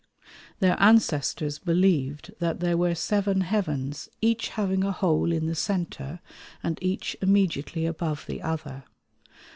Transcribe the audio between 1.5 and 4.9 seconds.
believed that there were seven heavens, each having